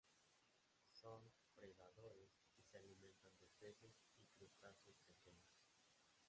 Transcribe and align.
Son 0.89 1.31
predadores 1.55 2.31
y 2.57 2.63
se 2.63 2.77
alimentan 2.79 3.37
de 3.39 3.45
peces 3.59 3.93
y 4.17 4.25
crustáceos 4.35 4.99
pequeños. 5.07 5.53